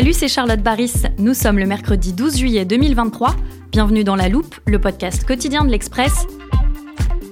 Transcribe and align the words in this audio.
Salut, 0.00 0.14
c'est 0.14 0.28
Charlotte 0.28 0.62
Baris. 0.62 0.94
Nous 1.18 1.34
sommes 1.34 1.58
le 1.58 1.66
mercredi 1.66 2.14
12 2.14 2.38
juillet 2.38 2.64
2023. 2.64 3.36
Bienvenue 3.70 4.02
dans 4.02 4.16
La 4.16 4.30
Loupe, 4.30 4.54
le 4.66 4.80
podcast 4.80 5.26
quotidien 5.26 5.62
de 5.62 5.70
l'Express. 5.70 6.26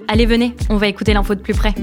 Allez, 0.07 0.27
venez, 0.27 0.55
on 0.69 0.77
va 0.77 0.87
écouter 0.87 1.15
l'info 1.15 1.35
de 1.35 1.41
plus 1.41 1.55
près. 1.55 1.75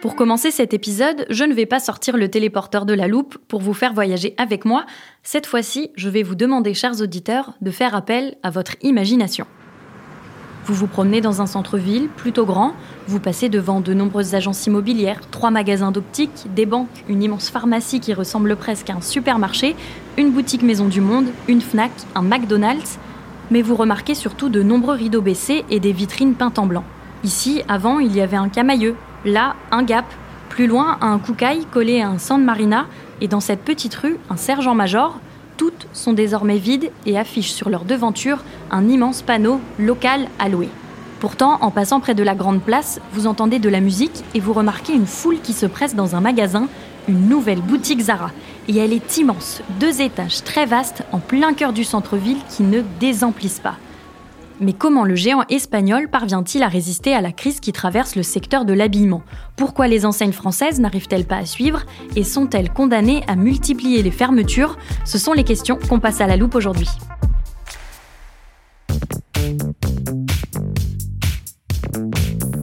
Pour 0.00 0.14
commencer 0.14 0.52
cet 0.52 0.72
épisode, 0.72 1.26
je 1.30 1.42
ne 1.42 1.52
vais 1.52 1.66
pas 1.66 1.80
sortir 1.80 2.16
le 2.16 2.28
téléporteur 2.28 2.86
de 2.86 2.94
la 2.94 3.08
loupe 3.08 3.38
pour 3.48 3.60
vous 3.60 3.74
faire 3.74 3.92
voyager 3.92 4.36
avec 4.38 4.64
moi. 4.64 4.86
Cette 5.24 5.46
fois-ci, 5.46 5.90
je 5.96 6.08
vais 6.08 6.22
vous 6.22 6.36
demander, 6.36 6.74
chers 6.74 7.00
auditeurs, 7.00 7.54
de 7.60 7.72
faire 7.72 7.96
appel 7.96 8.36
à 8.44 8.50
votre 8.50 8.76
imagination. 8.82 9.48
Vous 10.64 10.74
vous 10.74 10.86
promenez 10.86 11.20
dans 11.20 11.42
un 11.42 11.46
centre-ville 11.46 12.08
plutôt 12.08 12.46
grand, 12.46 12.74
vous 13.08 13.18
passez 13.18 13.48
devant 13.48 13.80
de 13.80 13.94
nombreuses 13.94 14.36
agences 14.36 14.64
immobilières, 14.66 15.20
trois 15.32 15.50
magasins 15.50 15.90
d'optique, 15.90 16.46
des 16.54 16.66
banques, 16.66 17.04
une 17.08 17.20
immense 17.20 17.50
pharmacie 17.50 17.98
qui 17.98 18.14
ressemble 18.14 18.54
presque 18.54 18.88
à 18.88 18.94
un 18.94 19.00
supermarché, 19.00 19.74
une 20.16 20.30
boutique 20.30 20.62
Maison 20.62 20.86
du 20.86 21.00
Monde, 21.00 21.26
une 21.48 21.60
FNAC, 21.60 21.90
un 22.14 22.22
McDonald's, 22.22 23.00
mais 23.50 23.60
vous 23.60 23.74
remarquez 23.74 24.14
surtout 24.14 24.50
de 24.50 24.62
nombreux 24.62 24.94
rideaux 24.94 25.20
baissés 25.20 25.64
et 25.68 25.80
des 25.80 25.92
vitrines 25.92 26.34
peintes 26.34 26.60
en 26.60 26.66
blanc. 26.66 26.84
Ici, 27.24 27.62
avant, 27.66 27.98
il 27.98 28.14
y 28.14 28.20
avait 28.20 28.36
un 28.36 28.48
camailleux, 28.48 28.94
là, 29.24 29.56
un 29.72 29.82
Gap, 29.82 30.06
plus 30.48 30.68
loin, 30.68 30.96
un 31.00 31.18
Koukaï 31.18 31.66
collé 31.72 32.02
à 32.02 32.08
un 32.08 32.18
San 32.18 32.44
Marina, 32.44 32.86
et 33.20 33.26
dans 33.26 33.40
cette 33.40 33.62
petite 33.62 33.96
rue, 33.96 34.16
un 34.30 34.36
sergent-major, 34.36 35.18
toutes 35.56 35.86
sont 35.92 36.12
désormais 36.12 36.58
vides 36.58 36.90
et 37.06 37.18
affichent 37.18 37.52
sur 37.52 37.68
leur 37.68 37.84
devanture 37.84 38.44
un 38.70 38.88
immense 38.88 39.22
panneau 39.22 39.60
local 39.78 40.28
à 40.38 40.48
louer. 40.48 40.68
Pourtant, 41.20 41.58
en 41.60 41.70
passant 41.70 42.00
près 42.00 42.14
de 42.14 42.22
la 42.22 42.34
grande 42.34 42.60
place, 42.60 43.00
vous 43.12 43.28
entendez 43.28 43.60
de 43.60 43.68
la 43.68 43.80
musique 43.80 44.24
et 44.34 44.40
vous 44.40 44.52
remarquez 44.52 44.92
une 44.92 45.06
foule 45.06 45.40
qui 45.40 45.52
se 45.52 45.66
presse 45.66 45.94
dans 45.94 46.16
un 46.16 46.20
magasin, 46.20 46.68
une 47.08 47.28
nouvelle 47.28 47.60
boutique 47.60 48.00
Zara. 48.00 48.32
Et 48.68 48.76
elle 48.76 48.92
est 48.92 49.18
immense, 49.18 49.62
deux 49.78 50.00
étages 50.00 50.42
très 50.42 50.66
vastes 50.66 51.04
en 51.12 51.18
plein 51.18 51.52
cœur 51.54 51.72
du 51.72 51.84
centre-ville 51.84 52.40
qui 52.48 52.64
ne 52.64 52.82
désemplissent 52.98 53.60
pas. 53.60 53.76
Mais 54.62 54.72
comment 54.72 55.04
le 55.04 55.16
géant 55.16 55.42
espagnol 55.48 56.08
parvient-il 56.08 56.62
à 56.62 56.68
résister 56.68 57.12
à 57.14 57.20
la 57.20 57.32
crise 57.32 57.58
qui 57.58 57.72
traverse 57.72 58.14
le 58.14 58.22
secteur 58.22 58.64
de 58.64 58.72
l'habillement? 58.72 59.22
Pourquoi 59.56 59.88
les 59.88 60.06
enseignes 60.06 60.32
françaises 60.32 60.78
n'arrivent-elles 60.78 61.24
pas 61.24 61.38
à 61.38 61.46
suivre? 61.46 61.82
Et 62.14 62.22
sont-elles 62.22 62.72
condamnées 62.72 63.24
à 63.26 63.34
multiplier 63.34 64.04
les 64.04 64.12
fermetures? 64.12 64.78
Ce 65.04 65.18
sont 65.18 65.32
les 65.32 65.42
questions 65.42 65.80
qu'on 65.88 65.98
passe 65.98 66.20
à 66.20 66.28
la 66.28 66.36
loupe 66.36 66.54
aujourd'hui. 66.54 66.88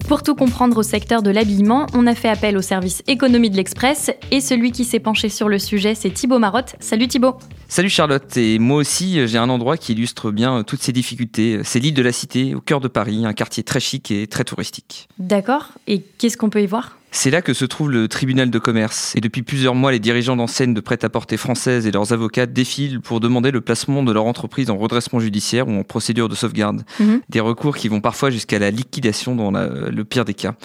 Pour 0.09 0.23
tout 0.23 0.33
comprendre 0.33 0.77
au 0.77 0.81
secteur 0.81 1.21
de 1.21 1.29
l'habillement, 1.29 1.85
on 1.93 2.07
a 2.07 2.15
fait 2.15 2.29
appel 2.29 2.57
au 2.57 2.63
service 2.63 3.03
économie 3.05 3.51
de 3.51 3.55
l'Express 3.55 4.09
et 4.31 4.41
celui 4.41 4.71
qui 4.71 4.83
s'est 4.83 4.99
penché 4.99 5.29
sur 5.29 5.47
le 5.47 5.59
sujet, 5.59 5.93
c'est 5.93 6.09
Thibaut 6.09 6.39
Marotte. 6.39 6.75
Salut 6.79 7.07
Thibaut. 7.07 7.37
Salut 7.67 7.89
Charlotte, 7.89 8.35
et 8.35 8.57
moi 8.57 8.77
aussi 8.77 9.27
j'ai 9.27 9.37
un 9.37 9.49
endroit 9.49 9.77
qui 9.77 9.91
illustre 9.91 10.31
bien 10.31 10.63
toutes 10.63 10.81
ces 10.81 10.93
difficultés. 10.93 11.59
C'est 11.63 11.77
l'île 11.77 11.93
de 11.93 12.01
la 12.01 12.11
Cité, 12.11 12.55
au 12.55 12.59
cœur 12.59 12.79
de 12.79 12.87
Paris, 12.87 13.23
un 13.23 13.33
quartier 13.33 13.61
très 13.61 13.79
chic 13.79 14.09
et 14.09 14.25
très 14.25 14.43
touristique. 14.43 15.09
D'accord, 15.19 15.67
et 15.85 16.01
qu'est-ce 16.01 16.37
qu'on 16.37 16.49
peut 16.49 16.63
y 16.63 16.65
voir? 16.65 16.97
C'est 17.11 17.31
là 17.31 17.41
que 17.41 17.53
se 17.53 17.65
trouve 17.65 17.91
le 17.91 18.07
tribunal 18.07 18.49
de 18.49 18.59
commerce. 18.59 19.13
Et 19.15 19.21
depuis 19.21 19.41
plusieurs 19.41 19.75
mois, 19.75 19.91
les 19.91 19.99
dirigeants 19.99 20.35
d'enseignes 20.35 20.73
de 20.73 20.81
prêt-à-porter 20.81 21.37
françaises 21.37 21.87
et 21.87 21.91
leurs 21.91 22.13
avocats 22.13 22.45
défilent 22.45 23.01
pour 23.01 23.19
demander 23.19 23.51
le 23.51 23.61
placement 23.61 24.03
de 24.03 24.11
leur 24.11 24.25
entreprise 24.25 24.69
en 24.69 24.77
redressement 24.77 25.19
judiciaire 25.19 25.67
ou 25.67 25.79
en 25.79 25.83
procédure 25.83 26.29
de 26.29 26.35
sauvegarde. 26.35 26.83
Mhm. 26.99 27.21
Des 27.29 27.39
recours 27.39 27.75
qui 27.75 27.87
vont 27.87 28.01
parfois 28.01 28.29
jusqu'à 28.29 28.59
la 28.59 28.71
liquidation 28.71 29.35
dans 29.35 29.51
le 29.51 30.03
pire 30.03 30.25
des 30.25 30.33
cas. 30.33 30.55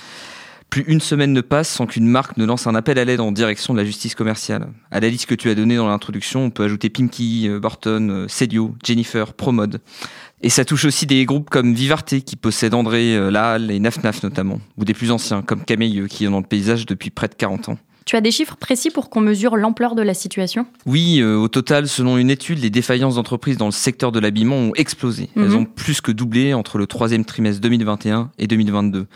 Plus 0.74 0.82
une 0.88 1.00
semaine 1.00 1.32
ne 1.32 1.40
passe 1.40 1.68
sans 1.68 1.86
qu'une 1.86 2.08
marque 2.08 2.36
ne 2.36 2.44
lance 2.44 2.66
un 2.66 2.74
appel 2.74 2.98
à 2.98 3.04
l'aide 3.04 3.20
en 3.20 3.30
direction 3.30 3.74
de 3.74 3.78
la 3.78 3.84
justice 3.84 4.16
commerciale. 4.16 4.66
À 4.90 4.98
la 4.98 5.08
liste 5.08 5.26
que 5.26 5.36
tu 5.36 5.48
as 5.48 5.54
donnée 5.54 5.76
dans 5.76 5.86
l'introduction, 5.86 6.46
on 6.46 6.50
peut 6.50 6.64
ajouter 6.64 6.90
Pinky, 6.90 7.48
euh, 7.48 7.60
Barton, 7.60 8.08
euh, 8.10 8.26
Cedio, 8.26 8.74
Jennifer, 8.82 9.34
Promode. 9.34 9.80
Et 10.44 10.50
ça 10.50 10.66
touche 10.66 10.84
aussi 10.84 11.06
des 11.06 11.24
groupes 11.24 11.48
comme 11.48 11.72
Vivarte 11.72 12.20
qui 12.20 12.36
possèdent 12.36 12.74
André, 12.74 13.16
euh, 13.16 13.30
Laal 13.30 13.70
et 13.70 13.80
Naf 13.80 13.96
notamment, 14.22 14.60
ou 14.76 14.84
des 14.84 14.92
plus 14.92 15.10
anciens 15.10 15.40
comme 15.40 15.64
Camille 15.64 16.04
qui 16.10 16.26
est 16.26 16.28
dans 16.28 16.40
le 16.40 16.46
paysage 16.46 16.84
depuis 16.84 17.08
près 17.08 17.28
de 17.28 17.34
40 17.34 17.70
ans. 17.70 17.78
Tu 18.04 18.14
as 18.14 18.20
des 18.20 18.30
chiffres 18.30 18.56
précis 18.56 18.90
pour 18.90 19.08
qu'on 19.08 19.22
mesure 19.22 19.56
l'ampleur 19.56 19.94
de 19.94 20.02
la 20.02 20.12
situation? 20.12 20.66
Oui, 20.84 21.20
euh, 21.20 21.36
au 21.36 21.48
total, 21.48 21.88
selon 21.88 22.18
une 22.18 22.28
étude, 22.28 22.58
les 22.58 22.68
défaillances 22.68 23.14
d'entreprises 23.14 23.56
dans 23.56 23.64
le 23.64 23.72
secteur 23.72 24.12
de 24.12 24.20
l'habillement 24.20 24.56
ont 24.56 24.72
explosé. 24.74 25.30
Elles 25.34 25.48
mhm. 25.48 25.56
ont 25.56 25.64
plus 25.64 26.02
que 26.02 26.12
doublé 26.12 26.52
entre 26.52 26.76
le 26.76 26.86
troisième 26.86 27.24
trimestre 27.24 27.62
2021 27.62 28.30
et 28.36 28.46
2022. 28.46 29.06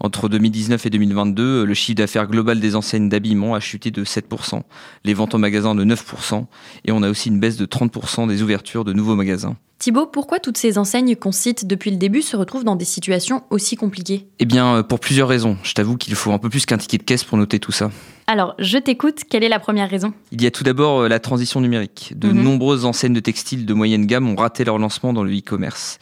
Entre 0.00 0.30
2019 0.30 0.86
et 0.86 0.88
2022, 0.88 1.64
le 1.64 1.74
chiffre 1.74 1.96
d'affaires 1.96 2.28
global 2.28 2.60
des 2.60 2.76
enseignes 2.76 3.10
d'habillement 3.10 3.54
a 3.54 3.60
chuté 3.60 3.90
de 3.90 4.04
7%, 4.04 4.62
les 5.04 5.12
ventes 5.12 5.34
en 5.34 5.38
magasin 5.38 5.74
de 5.74 5.84
9%, 5.84 6.46
et 6.86 6.92
on 6.92 7.02
a 7.02 7.10
aussi 7.10 7.28
une 7.28 7.40
baisse 7.40 7.58
de 7.58 7.66
30% 7.66 8.26
des 8.26 8.42
ouvertures 8.42 8.86
de 8.86 8.94
nouveaux 8.94 9.16
magasins. 9.16 9.58
Thibaut, 9.88 10.04
pourquoi 10.04 10.38
toutes 10.38 10.58
ces 10.58 10.76
enseignes 10.76 11.16
qu'on 11.16 11.32
cite 11.32 11.66
depuis 11.66 11.90
le 11.90 11.96
début 11.96 12.20
se 12.20 12.36
retrouvent 12.36 12.62
dans 12.62 12.76
des 12.76 12.84
situations 12.84 13.42
aussi 13.48 13.74
compliquées? 13.74 14.26
Eh 14.38 14.44
bien, 14.44 14.74
euh, 14.74 14.82
pour 14.82 15.00
plusieurs 15.00 15.28
raisons. 15.28 15.56
Je 15.62 15.72
t'avoue 15.72 15.96
qu'il 15.96 16.14
faut 16.14 16.30
un 16.30 16.38
peu 16.38 16.50
plus 16.50 16.66
qu'un 16.66 16.76
ticket 16.76 16.98
de 16.98 17.04
caisse 17.04 17.24
pour 17.24 17.38
noter 17.38 17.58
tout 17.58 17.72
ça. 17.72 17.90
Alors, 18.26 18.54
je 18.58 18.76
t'écoute, 18.76 19.22
quelle 19.30 19.44
est 19.44 19.48
la 19.48 19.58
première 19.58 19.88
raison? 19.88 20.12
Il 20.30 20.42
y 20.42 20.46
a 20.46 20.50
tout 20.50 20.62
d'abord 20.62 21.00
euh, 21.00 21.08
la 21.08 21.20
transition 21.20 21.62
numérique. 21.62 22.12
De 22.14 22.28
mhm. 22.28 22.42
nombreuses 22.42 22.84
enseignes 22.84 23.14
de 23.14 23.20
textiles 23.20 23.64
de 23.64 23.72
moyenne 23.72 24.04
gamme 24.04 24.28
ont 24.28 24.36
raté 24.36 24.62
leur 24.62 24.76
lancement 24.76 25.14
dans 25.14 25.24
le 25.24 25.34
e-commerce. 25.34 25.98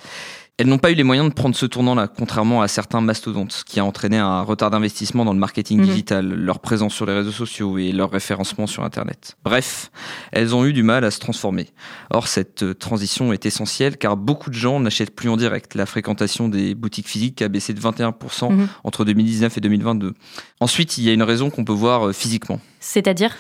Elles 0.59 0.69
n'ont 0.69 0.79
pas 0.79 0.91
eu 0.91 0.95
les 0.95 1.03
moyens 1.03 1.29
de 1.29 1.35
prendre 1.35 1.55
ce 1.55 1.67
tournant-là, 1.67 2.09
contrairement 2.09 2.63
à 2.63 2.69
certains 2.69 3.03
mastodontes, 3.03 3.63
qui 3.67 3.79
a 3.79 3.85
entraîné 3.85 4.17
un 4.17 4.41
retard 4.41 4.71
d'investissement 4.71 5.27
dans 5.27 5.35
le 5.35 5.39
marketing 5.39 5.81
mhm. 5.81 5.87
digital, 5.87 6.27
leur 6.27 6.61
présence 6.61 6.95
sur 6.95 7.05
les 7.05 7.13
réseaux 7.13 7.31
sociaux 7.31 7.77
et 7.77 7.93
leur 7.93 8.11
référencement 8.11 8.67
sur 8.67 8.83
Internet. 8.83 9.37
Bref, 9.45 9.91
elles 10.33 10.55
ont 10.55 10.65
eu 10.65 10.73
du 10.73 10.83
mal 10.83 11.05
à 11.05 11.11
se 11.11 11.19
transformer. 11.19 11.69
Or, 12.09 12.27
cette 12.27 12.63
euh, 12.63 12.73
transition 12.73 13.35
est 13.35 13.45
essentielle 13.45 13.99
car 13.99 14.17
beaucoup 14.17 14.49
de 14.49 14.55
gens 14.55 14.81
n'achètent 14.81 15.15
plus 15.15 15.29
en 15.29 15.37
direct. 15.37 15.75
La 15.75 15.85
fréquentation 15.85 16.49
des 16.49 16.75
boutiques 16.75 17.09
physiques 17.09 17.43
a 17.43 17.49
baissé 17.49 17.75
de 17.75 17.81
21% 17.81 18.51
mhm. 18.51 18.69
entre 18.83 19.05
2019 19.05 19.59
et 19.59 19.61
2022. 19.61 20.15
Ensuite, 20.61 20.97
il 20.97 21.05
y 21.05 21.11
a 21.11 21.13
une 21.13 21.23
raison 21.23 21.51
qu'on 21.51 21.65
peut 21.65 21.75
voir 21.75 22.09
euh, 22.09 22.13
physiquement. 22.13 22.61
C'est-à-dire? 22.81 23.37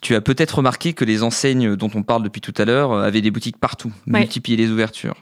Tu 0.00 0.14
as 0.14 0.20
peut-être 0.20 0.56
remarqué 0.58 0.92
que 0.92 1.04
les 1.04 1.22
enseignes 1.22 1.76
dont 1.76 1.90
on 1.94 2.02
parle 2.02 2.22
depuis 2.22 2.40
tout 2.40 2.54
à 2.56 2.64
l'heure 2.64 2.92
euh, 2.92 3.02
avaient 3.02 3.20
des 3.20 3.30
boutiques 3.30 3.58
partout, 3.58 3.92
multiplier 4.06 4.56
les 4.56 4.70
ouvertures 4.70 5.16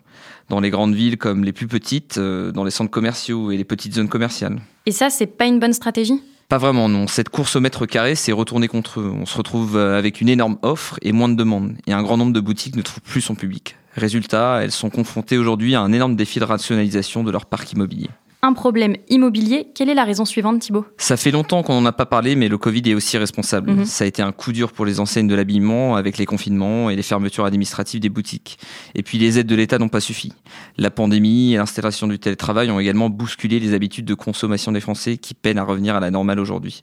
dans 0.48 0.60
les 0.60 0.70
grandes 0.70 0.94
villes 0.94 1.19
comme 1.19 1.44
les 1.44 1.52
plus 1.52 1.66
petites, 1.66 2.19
euh, 2.19 2.52
dans 2.52 2.64
les 2.64 2.70
centres 2.70 2.90
commerciaux 2.90 3.50
et 3.50 3.56
les 3.56 3.64
petites 3.64 3.94
zones 3.94 4.08
commerciales. 4.08 4.60
Et 4.86 4.92
ça, 4.92 5.10
c'est 5.10 5.26
pas 5.26 5.46
une 5.46 5.60
bonne 5.60 5.72
stratégie? 5.72 6.20
Pas 6.48 6.58
vraiment, 6.58 6.88
non. 6.88 7.06
Cette 7.06 7.28
course 7.28 7.56
au 7.56 7.60
mètre 7.60 7.84
carré 7.84 8.14
s'est 8.14 8.32
retournée 8.32 8.69
contre 8.69 9.00
eux. 9.00 9.12
On 9.14 9.26
se 9.26 9.36
retrouve 9.36 9.76
euh, 9.76 9.98
avec 9.98 10.20
une 10.22 10.30
énorme 10.30 10.58
offre 10.62 10.98
et 11.02 11.12
moins 11.12 11.28
de 11.28 11.34
demandes. 11.34 11.75
Et 11.86 11.92
un 11.92 12.02
grand 12.02 12.16
nombre 12.16 12.32
de 12.32 12.40
boutiques 12.40 12.76
ne 12.76 12.82
trouvent 12.82 13.02
plus 13.02 13.20
son 13.20 13.34
public. 13.34 13.76
Résultat, 13.94 14.60
elles 14.62 14.72
sont 14.72 14.88
confrontées 14.88 15.36
aujourd'hui 15.36 15.75
à 15.75 15.80
un 15.80 15.92
énorme 15.92 16.16
défi 16.16 16.38
de 16.38 16.44
rationalisation 16.44 17.22
de 17.22 17.30
leur 17.30 17.46
parc 17.46 17.72
immobilier. 17.72 18.08
Un 18.40 18.52
problème 18.52 18.94
immobilier. 19.08 19.67
Quelle 19.75 19.88
est 19.88 19.94
la 19.94 20.05
raison 20.05 20.25
suivante, 20.25 20.61
Thibaut? 20.61 20.87
Ça 20.96 21.17
fait 21.17 21.32
longtemps 21.32 21.64
qu'on 21.64 21.81
n'en 21.81 21.87
a 21.87 21.93
pas 21.93 22.06
parlé, 22.06 22.37
mais 22.37 22.49
le 22.49 22.56
Covid 22.56 22.82
est 22.87 22.94
aussi 22.94 23.19
responsable. 23.19 23.73
Mhm. 23.73 23.85
Ça 23.85 24.05
a 24.05 24.06
été 24.06 24.23
un 24.23 24.31
coup 24.31 24.52
dur 24.52 24.73
pour 24.73 24.87
les 24.87 25.00
enseignes 25.00 25.26
de 25.26 25.35
l'habillement 25.35 25.96
avec 25.96 26.19
les 26.19 26.26
confinements 26.26 26.88
et 26.88 26.94
les 26.94 27.02
fermetures 27.02 27.44
administratives 27.44 28.00
des 28.00 28.08
boutiques. 28.08 28.58
Et 28.94 29.02
puis 29.02 29.19
les 29.19 29.40
aides 29.40 29.49
de 29.49 29.56
l'État 29.56 29.79
n'ont 29.79 29.88
pas 29.88 30.00
suffi. 30.00 30.32
La 30.76 30.90
pandémie 30.90 31.55
et 31.55 31.56
l'installation 31.56 32.06
du 32.06 32.19
télétravail 32.20 32.70
ont 32.70 32.79
également 32.79 33.11
bousculé 33.11 33.58
les 33.58 33.75
habitudes 33.75 34.05
de 34.05 34.14
consommation 34.14 34.70
des 34.70 34.81
Français 34.81 35.17
qui 35.17 35.35
peinent 35.35 35.58
à 35.58 35.64
revenir 35.64 35.96
à 35.96 36.00
la 36.00 36.12
normale 36.12 36.38
aujourd'hui. 36.38 36.82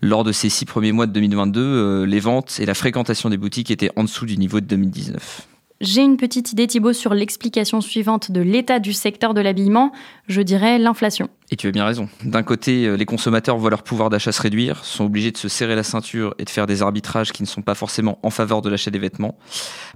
Lors 0.00 0.24
de 0.24 0.32
ces 0.32 0.48
six 0.48 0.64
premiers 0.64 0.92
mois 0.92 1.06
de 1.06 1.12
2022, 1.12 1.60
euh, 1.60 2.06
les 2.06 2.20
ventes 2.20 2.58
et 2.58 2.64
la 2.64 2.74
fréquentation 2.74 3.28
des 3.28 3.36
boutiques 3.36 3.70
étaient 3.70 3.90
en 3.96 4.04
dessous 4.04 4.24
du 4.24 4.38
niveau 4.38 4.60
de 4.60 4.66
2019. 4.66 5.46
J'ai 5.82 6.00
une 6.00 6.16
petite 6.16 6.52
idée, 6.52 6.66
Thibault, 6.66 6.94
sur 6.94 7.12
l'explication 7.12 7.82
suivante 7.82 8.30
de 8.30 8.40
l'état 8.40 8.78
du 8.78 8.94
secteur 8.94 9.34
de 9.34 9.42
l'habillement. 9.42 9.92
Je 10.26 10.40
dirais 10.40 10.78
l'inflation. 10.78 11.28
Et 11.50 11.56
tu 11.56 11.68
as 11.68 11.70
bien 11.70 11.84
raison. 11.84 12.08
D'un 12.24 12.42
côté, 12.42 12.86
euh, 12.86 12.96
les 12.96 13.04
consommateurs 13.04 13.58
voient 13.58 13.68
leur 13.68 13.82
pouvoir 13.82 14.08
d'achat 14.08 14.32
se 14.32 14.40
réduire, 14.40 14.84
sont 14.86 15.04
obligés 15.04 15.32
de 15.32 15.36
se 15.36 15.48
serrer 15.48 15.76
la 15.76 15.82
ceinture 15.82 16.34
et 16.38 16.44
de 16.44 16.50
faire 16.50 16.66
des 16.66 16.80
arbitrages 16.80 17.30
qui 17.30 17.42
ne 17.42 17.46
sont 17.46 17.60
pas 17.60 17.74
forcément 17.74 18.18
en 18.22 18.30
faveur 18.30 18.62
de 18.62 18.70
l'achat 18.70 18.90
des 18.90 18.98
vêtements. 18.98 19.36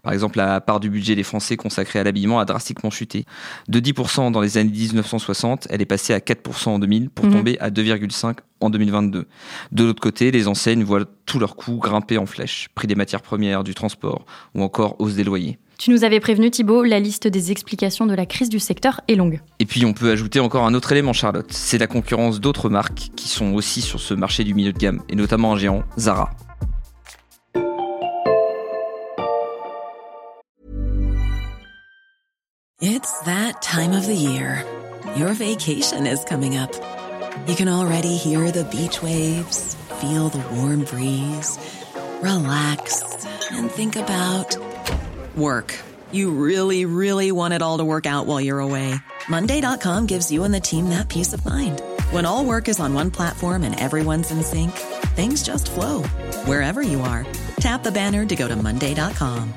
Par 0.03 0.13
exemple, 0.13 0.37
la 0.37 0.61
part 0.61 0.81
du 0.81 0.91
budget 0.91 1.17
des 1.17 1.23
Français 1.23 1.57
consacré 1.57 1.99
à 1.99 2.05
l'habillement 2.05 2.41
a 2.41 2.45
drastiquement 2.45 2.91
chuté. 2.91 3.25
De 3.69 3.81
10% 3.81 4.31
dans 4.33 4.43
les 4.43 4.59
années 4.59 4.71
1960, 4.71 5.67
elle 5.71 5.81
est 5.81 5.87
passée 5.87 6.13
à 6.13 6.19
4% 6.19 6.69
en 6.69 6.79
2000 6.79 7.09
pour 7.09 7.25
mhm. 7.25 7.33
tomber 7.33 7.59
à 7.59 7.71
2,5% 7.71 8.35
en 8.61 8.69
2022. 8.69 9.27
De 9.73 9.85
l'autre 9.85 10.03
côté, 10.03 10.31
les 10.31 10.47
enseignes 10.47 10.85
voient 10.85 11.07
tous 11.25 11.39
leurs 11.39 11.57
coûts 11.57 11.79
grimper 11.79 12.19
en 12.19 12.27
flèche. 12.27 12.69
Prix 12.75 12.87
des 12.87 12.95
matières 12.95 13.23
premières, 13.23 13.65
du 13.65 13.75
transport 13.75 14.27
ou 14.55 14.63
encore 14.63 15.01
hausse 15.01 15.15
des 15.15 15.25
loyers. 15.25 15.59
Tu 15.81 15.91
nous 15.91 16.05
avais 16.05 16.21
prévenu 16.21 16.51
Thibault, 16.51 16.83
la 16.83 17.01
liste 17.01 17.27
des 17.27 17.53
explications 17.53 18.05
de 18.05 18.13
la 18.13 18.27
crise 18.27 18.51
du 18.51 18.59
secteur 18.59 19.01
est 19.09 19.15
longue. 19.15 19.41
Et 19.61 19.65
puis 19.65 19.87
on 19.87 19.95
peut 19.95 20.11
ajouter 20.11 20.39
encore 20.39 20.67
un 20.67 20.75
autre 20.75 20.93
élément 20.93 21.15
Charlotte, 21.15 21.51
c'est 21.51 21.79
la 21.79 21.87
concurrence 21.87 22.39
d'autres 22.39 22.69
marques 22.69 23.09
qui 23.17 23.31
sont 23.31 23.55
aussi 23.55 23.81
sur 23.81 23.99
ce 23.99 24.13
marché 24.13 24.45
du 24.45 24.53
milieu 24.53 24.75
de 24.75 24.79
gamme, 24.79 25.03
et 25.09 25.17
notamment 25.17 25.55
un 25.55 25.57
géant, 25.57 25.83
Zara. 25.99 26.33
It's 32.83 33.23
that 33.25 33.63
time 33.63 33.93
of 33.93 34.07
the 34.07 34.15
year. 34.15 34.63
Your 35.17 35.33
vacation 35.33 36.05
is 36.05 36.27
coming 36.29 36.59
up. 36.59 36.77
You 37.49 37.55
can 37.55 37.69
already 37.69 38.19
hear 38.19 38.53
the 38.53 38.65
beach 38.71 39.03
waves, 39.03 39.79
feel 39.99 40.29
the 40.29 40.43
warm 40.55 40.85
breeze, 40.85 41.59
relax 42.23 43.03
and 43.51 43.71
think 43.71 43.97
about 43.97 44.70
Work. 45.41 45.75
You 46.13 46.31
really, 46.33 46.85
really 46.85 47.33
want 47.33 47.55
it 47.55 47.63
all 47.63 47.79
to 47.79 47.85
work 47.85 48.05
out 48.05 48.27
while 48.27 48.41
you're 48.41 48.61
away. 48.61 48.95
Monday.com 49.29 50.07
gives 50.07 50.31
you 50.31 50.45
and 50.45 50.53
the 50.53 50.61
team 50.61 50.91
that 50.91 51.09
peace 51.09 51.33
of 51.33 51.45
mind. 51.47 51.81
When 52.11 52.27
all 52.27 52.45
work 52.45 52.69
is 52.69 52.79
on 52.79 52.95
one 52.95 53.11
platform 53.11 53.63
and 53.63 53.75
everyone's 53.81 54.31
in 54.31 54.43
sync, 54.43 54.73
things 55.17 55.43
just 55.43 55.71
flow 55.71 56.03
wherever 56.45 56.83
you 56.83 57.01
are. 57.01 57.25
Tap 57.59 57.83
the 57.83 57.91
banner 57.91 58.27
to 58.27 58.37
go 58.37 58.49
to 58.49 58.55
Monday.com. 58.55 59.55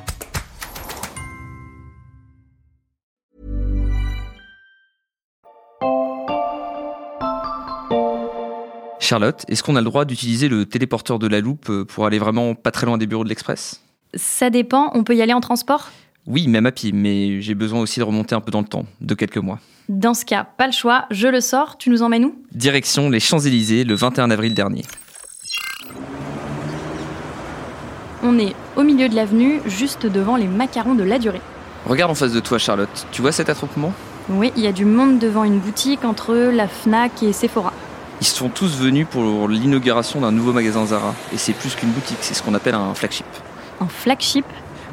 Charlotte, 8.99 9.43
est-ce 9.49 9.61
qu'on 9.61 9.75
a 9.75 9.81
le 9.81 9.85
droit 9.85 10.05
d'utiliser 10.05 10.47
le 10.47 10.65
téléporteur 10.65 11.19
de 11.19 11.27
la 11.27 11.41
loupe 11.41 11.69
euh, 11.69 11.83
pour 11.83 12.05
aller 12.05 12.19
vraiment 12.19 12.55
pas 12.55 12.71
très 12.71 12.85
loin 12.85 12.97
des 12.97 13.05
bureaux 13.05 13.25
de 13.25 13.29
l'Express? 13.29 13.81
Ça 14.15 14.49
dépend, 14.49 14.91
on 14.93 15.03
peut 15.03 15.15
y 15.15 15.21
aller 15.21 15.33
en 15.33 15.41
transport? 15.41 15.91
Oui, 16.25 16.47
même 16.47 16.65
à 16.65 16.71
pied, 16.71 16.91
mais 16.93 17.41
j'ai 17.41 17.53
besoin 17.53 17.81
aussi 17.81 17.99
de 17.99 18.05
remonter 18.05 18.33
un 18.33 18.41
peu 18.41 18.51
dans 18.51 18.61
le 18.61 18.67
temps, 18.67 18.85
de 19.01 19.13
quelques 19.13 19.37
mois. 19.37 19.59
Dans 19.89 20.13
ce 20.13 20.23
cas, 20.23 20.45
pas 20.57 20.67
le 20.67 20.71
choix, 20.71 21.05
je 21.11 21.27
le 21.27 21.41
sors, 21.41 21.77
tu 21.77 21.89
nous 21.89 22.01
emmènes 22.01 22.25
où? 22.25 22.35
Direction 22.53 23.09
les 23.09 23.19
Champs-Élysées 23.19 23.83
le 23.83 23.95
21 23.95 24.31
avril 24.31 24.53
dernier. 24.53 24.83
On 28.23 28.39
est 28.39 28.55
au 28.77 28.83
milieu 28.83 29.09
de 29.09 29.15
l'avenue, 29.15 29.59
juste 29.65 30.05
devant 30.05 30.37
les 30.37 30.47
macarons 30.47 30.95
de 30.95 31.03
la 31.03 31.19
durée. 31.19 31.41
Regarde 31.85 32.11
en 32.11 32.15
face 32.15 32.31
de 32.31 32.39
toi, 32.39 32.57
Charlotte. 32.57 33.07
Tu 33.11 33.21
vois 33.21 33.33
cet 33.33 33.49
attroupement? 33.49 33.91
Oui, 34.29 34.53
il 34.55 34.63
y 34.63 34.67
a 34.67 34.71
du 34.71 34.85
monde 34.85 35.19
devant 35.19 35.43
une 35.43 35.59
boutique 35.59 36.05
entre 36.05 36.33
la 36.33 36.69
Fnac 36.69 37.21
et 37.21 37.33
Sephora. 37.33 37.73
Ils 38.21 38.27
sont 38.27 38.47
tous 38.47 38.77
venus 38.77 39.05
pour 39.09 39.49
l'inauguration 39.49 40.21
d'un 40.21 40.31
nouveau 40.31 40.53
magasin 40.53 40.85
Zara. 40.85 41.13
Et 41.33 41.37
c'est 41.37 41.51
plus 41.51 41.75
qu'une 41.75 41.89
boutique, 41.89 42.19
c'est 42.21 42.33
ce 42.33 42.41
qu'on 42.41 42.53
appelle 42.53 42.75
un 42.75 42.93
flagship 42.93 43.25
en 43.79 43.87
flagship 43.87 44.45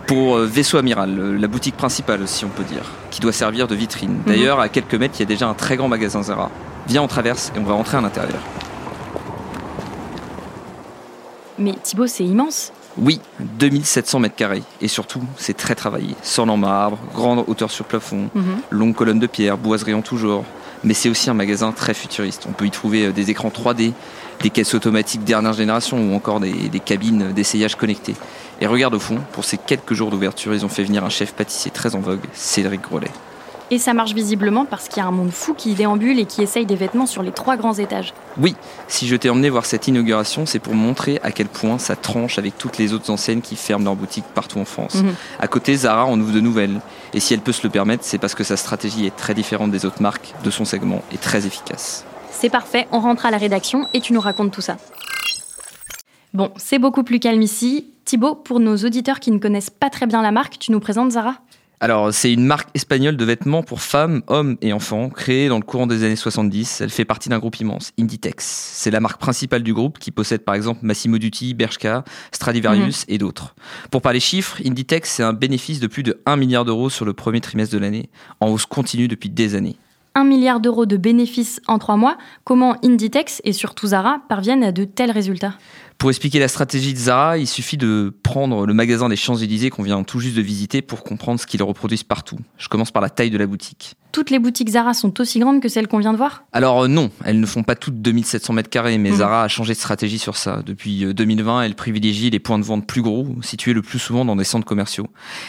pour 0.06 0.36
euh, 0.36 0.46
Vaisseau 0.46 0.76
Amiral, 0.78 1.36
la 1.36 1.46
boutique 1.46 1.76
principale 1.76 2.26
si 2.26 2.44
on 2.44 2.48
peut 2.48 2.64
dire, 2.64 2.82
qui 3.10 3.20
doit 3.20 3.32
servir 3.32 3.68
de 3.68 3.76
vitrine. 3.76 4.14
Mhm. 4.14 4.22
D'ailleurs, 4.26 4.60
à 4.60 4.68
quelques 4.68 4.94
mètres, 4.94 5.14
il 5.18 5.20
y 5.20 5.22
a 5.22 5.26
déjà 5.26 5.46
un 5.46 5.54
très 5.54 5.76
grand 5.76 5.88
magasin 5.88 6.22
Zara. 6.22 6.50
Viens, 6.88 7.02
on 7.02 7.06
traverse 7.06 7.52
et 7.54 7.58
on 7.60 7.62
va 7.62 7.74
rentrer 7.74 7.98
à 7.98 8.00
l'intérieur. 8.00 8.40
Mais 11.58 11.74
Thibaut, 11.82 12.06
c'est 12.06 12.24
immense. 12.24 12.72
Oui, 12.98 13.20
2700 13.58 14.18
mètres 14.20 14.36
carrés. 14.36 14.62
Et 14.80 14.88
surtout, 14.88 15.22
c'est 15.36 15.56
très 15.56 15.74
travaillé. 15.74 16.14
Sol 16.22 16.50
en 16.50 16.56
marbre, 16.56 16.98
grande 17.14 17.44
hauteur 17.46 17.70
sur 17.70 17.84
plafond, 17.84 18.28
mhm. 18.34 18.60
longue 18.70 18.94
colonne 18.94 19.20
de 19.20 19.26
pierre, 19.26 19.56
boiserie 19.56 19.94
en 19.94 20.02
tout 20.02 20.16
genre. 20.16 20.44
Mais 20.82 20.94
c'est 20.94 21.10
aussi 21.10 21.28
un 21.28 21.34
magasin 21.34 21.72
très 21.72 21.92
futuriste. 21.92 22.46
On 22.48 22.52
peut 22.52 22.66
y 22.66 22.70
trouver 22.70 23.06
euh, 23.06 23.12
des 23.12 23.30
écrans 23.30 23.50
3D, 23.50 23.92
des 24.42 24.50
caisses 24.50 24.74
automatiques 24.74 25.24
dernière 25.24 25.52
génération 25.52 25.98
ou 25.98 26.14
encore 26.14 26.40
des, 26.40 26.52
des 26.52 26.80
cabines 26.80 27.32
d'essayage 27.32 27.76
connectées. 27.76 28.16
Et 28.62 28.66
regarde 28.66 28.94
au 28.94 29.00
fond, 29.00 29.18
pour 29.32 29.44
ces 29.44 29.58
quelques 29.58 29.94
jours 29.94 30.10
d'ouverture, 30.10 30.54
ils 30.54 30.64
ont 30.64 30.70
fait 30.70 30.84
venir 30.84 31.04
un 31.04 31.10
chef 31.10 31.32
pâtissier 31.32 31.70
très 31.70 31.94
en 31.94 32.00
vogue, 32.00 32.24
Cédric 32.32 32.82
Grolet. 32.82 33.10
Et 33.72 33.78
ça 33.78 33.94
marche 33.94 34.14
visiblement 34.14 34.64
parce 34.64 34.88
qu'il 34.88 34.98
y 34.98 35.00
a 35.00 35.06
un 35.06 35.12
monde 35.12 35.30
fou 35.30 35.54
qui 35.54 35.74
déambule 35.74 36.18
et 36.18 36.24
qui 36.24 36.42
essaye 36.42 36.66
des 36.66 36.74
vêtements 36.74 37.06
sur 37.06 37.22
les 37.22 37.30
trois 37.30 37.56
grands 37.56 37.74
étages. 37.74 38.12
Oui, 38.36 38.56
si 38.88 39.06
je 39.06 39.14
t'ai 39.14 39.30
emmené 39.30 39.48
voir 39.48 39.64
cette 39.64 39.86
inauguration, 39.86 40.44
c'est 40.44 40.58
pour 40.58 40.74
montrer 40.74 41.20
à 41.22 41.30
quel 41.30 41.46
point 41.46 41.78
ça 41.78 41.94
tranche 41.94 42.38
avec 42.38 42.58
toutes 42.58 42.78
les 42.78 42.92
autres 42.92 43.10
enseignes 43.10 43.40
qui 43.40 43.54
ferment 43.54 43.84
leurs 43.84 43.94
boutiques 43.94 44.24
partout 44.34 44.58
en 44.58 44.64
France. 44.64 44.96
Mhm. 44.96 45.14
À 45.38 45.46
côté, 45.46 45.76
Zara 45.76 46.04
en 46.04 46.18
ouvre 46.18 46.32
de 46.32 46.40
nouvelles. 46.40 46.80
Et 47.14 47.20
si 47.20 47.32
elle 47.32 47.40
peut 47.40 47.52
se 47.52 47.62
le 47.62 47.70
permettre, 47.70 48.02
c'est 48.04 48.18
parce 48.18 48.34
que 48.34 48.42
sa 48.42 48.56
stratégie 48.56 49.06
est 49.06 49.14
très 49.14 49.34
différente 49.34 49.70
des 49.70 49.86
autres 49.86 50.02
marques 50.02 50.34
de 50.42 50.50
son 50.50 50.64
segment 50.64 51.02
et 51.12 51.16
très 51.16 51.46
efficace. 51.46 52.04
C'est 52.32 52.50
parfait, 52.50 52.88
on 52.90 52.98
rentre 52.98 53.26
à 53.26 53.30
la 53.30 53.38
rédaction 53.38 53.86
et 53.94 54.00
tu 54.00 54.12
nous 54.12 54.20
racontes 54.20 54.50
tout 54.50 54.62
ça. 54.62 54.78
Bon, 56.32 56.50
c'est 56.56 56.78
beaucoup 56.78 57.02
plus 57.02 57.20
calme 57.20 57.42
ici. 57.42 57.86
Thibaut, 58.04 58.34
pour 58.34 58.58
nos 58.58 58.76
auditeurs 58.76 59.20
qui 59.20 59.30
ne 59.30 59.38
connaissent 59.38 59.70
pas 59.70 59.90
très 59.90 60.06
bien 60.06 60.22
la 60.22 60.32
marque, 60.32 60.58
tu 60.58 60.72
nous 60.72 60.80
présentes 60.80 61.12
Zara? 61.12 61.34
Alors, 61.82 62.12
c'est 62.12 62.30
une 62.30 62.44
marque 62.44 62.68
espagnole 62.74 63.16
de 63.16 63.24
vêtements 63.24 63.62
pour 63.62 63.80
femmes, 63.80 64.22
hommes 64.26 64.58
et 64.60 64.74
enfants, 64.74 65.08
créée 65.08 65.48
dans 65.48 65.56
le 65.56 65.64
courant 65.64 65.86
des 65.86 66.04
années 66.04 66.14
70. 66.14 66.82
Elle 66.82 66.90
fait 66.90 67.06
partie 67.06 67.30
d'un 67.30 67.38
groupe 67.38 67.58
immense, 67.58 67.92
Inditex. 67.98 68.44
C'est 68.44 68.90
la 68.90 69.00
marque 69.00 69.18
principale 69.18 69.62
du 69.62 69.72
groupe 69.72 69.98
qui 69.98 70.10
possède 70.10 70.42
par 70.42 70.54
exemple 70.54 70.80
Massimo 70.82 71.16
Dutti, 71.16 71.54
Bershka, 71.54 72.04
Stradivarius 72.32 73.06
mhm. 73.08 73.14
et 73.14 73.18
d'autres. 73.18 73.54
Pour 73.90 74.02
parler 74.02 74.20
chiffres, 74.20 74.60
Inditex, 74.62 75.10
c'est 75.10 75.22
un 75.22 75.32
bénéfice 75.32 75.80
de 75.80 75.86
plus 75.86 76.02
de 76.02 76.20
1 76.26 76.36
milliard 76.36 76.66
d'euros 76.66 76.90
sur 76.90 77.06
le 77.06 77.14
premier 77.14 77.40
trimestre 77.40 77.74
de 77.74 77.80
l'année, 77.80 78.10
en 78.40 78.48
hausse 78.48 78.66
continue 78.66 79.08
depuis 79.08 79.30
des 79.30 79.54
années. 79.54 79.76
1 80.14 80.24
milliard 80.24 80.60
d'euros 80.60 80.86
de 80.86 80.96
bénéfices 80.96 81.60
en 81.66 81.78
trois 81.78 81.96
mois, 81.96 82.18
comment 82.44 82.76
Inditex 82.84 83.40
et 83.44 83.52
surtout 83.52 83.88
Zara 83.88 84.20
parviennent 84.28 84.64
à 84.64 84.72
de 84.72 84.84
tels 84.84 85.10
résultats? 85.10 85.54
Pour 85.98 86.08
expliquer 86.08 86.38
la 86.38 86.48
stratégie 86.48 86.94
de 86.94 86.98
Zara, 86.98 87.36
il 87.36 87.46
suffit 87.46 87.76
de 87.76 88.14
prendre 88.22 88.64
le 88.64 88.72
magasin 88.72 89.10
des 89.10 89.16
Champs-Élysées 89.16 89.68
qu'on 89.68 89.82
vient 89.82 90.02
tout 90.02 90.18
juste 90.18 90.34
de 90.34 90.40
visiter 90.40 90.80
pour 90.80 91.04
comprendre 91.04 91.38
ce 91.38 91.46
qu'ils 91.46 91.62
reproduisent 91.62 92.04
partout. 92.04 92.38
Je 92.56 92.68
commence 92.68 92.90
par 92.90 93.02
la 93.02 93.10
taille 93.10 93.28
de 93.28 93.36
la 93.36 93.46
boutique. 93.46 93.96
Toutes 94.10 94.30
les 94.30 94.38
boutiques 94.38 94.70
Zara 94.70 94.94
sont 94.94 95.20
aussi 95.20 95.38
grandes 95.40 95.60
que 95.60 95.68
celles 95.68 95.88
qu'on 95.88 95.98
vient 95.98 96.12
de 96.12 96.16
voir? 96.16 96.44
Alors 96.52 96.84
euh, 96.84 96.88
non, 96.88 97.10
elles 97.24 97.38
ne 97.38 97.44
font 97.44 97.62
pas 97.62 97.74
toutes 97.74 98.00
2700 98.00 98.54
mètres 98.54 98.70
carrés, 98.70 98.96
mais 98.96 99.10
mhm. 99.10 99.16
Zara 99.16 99.44
a 99.44 99.48
changé 99.48 99.74
de 99.74 99.78
stratégie 99.78 100.18
sur 100.18 100.38
ça. 100.38 100.62
Depuis 100.64 101.04
2020, 101.12 101.58
euh, 101.58 101.62
elle 101.64 101.74
privilégie 101.74 102.30
les 102.30 102.40
points 102.40 102.58
de 102.58 102.64
vente 102.64 102.86
plus 102.86 103.02
gros, 103.02 103.28
situés 103.42 103.74
le 103.74 103.82
plus 103.82 103.98
souvent 103.98 104.24
dans 104.24 104.36
des 104.36 104.44
centres 104.44 104.66
commerciaux. 104.66 105.08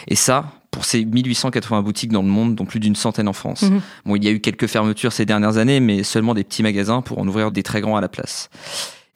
Et 0.09 0.15
ça, 0.15 0.51
pour 0.71 0.85
ces 0.85 1.03
1880 1.05 1.81
boutiques 1.81 2.11
dans 2.11 2.21
le 2.21 2.29
monde, 2.29 2.55
dont 2.55 2.65
plus 2.65 2.79
d'une 2.79 2.95
centaine 2.95 3.27
en 3.27 3.33
France. 3.33 3.63
Mhm. 3.63 3.81
Bon, 4.05 4.15
il 4.15 4.23
y 4.23 4.27
a 4.27 4.31
eu 4.31 4.39
quelques 4.39 4.67
fermetures 4.67 5.11
ces 5.11 5.25
dernières 5.25 5.57
années, 5.57 5.81
mais 5.81 6.03
seulement 6.03 6.33
des 6.33 6.43
petits 6.43 6.63
magasins 6.63 7.01
pour 7.01 7.19
en 7.19 7.27
ouvrir 7.27 7.51
des 7.51 7.61
très 7.61 7.81
grands 7.81 7.97
à 7.97 8.01
la 8.01 8.09
place. 8.09 8.49